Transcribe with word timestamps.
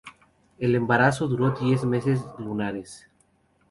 El 0.57 0.73
embarazo 0.73 1.27
duró 1.27 1.51
diez 1.51 1.85
meses 1.85 2.23
lunares. 2.39 3.07